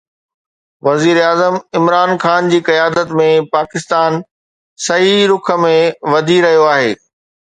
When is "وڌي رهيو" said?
6.15-6.65